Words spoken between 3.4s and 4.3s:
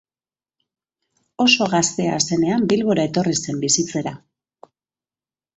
zen bizitzera.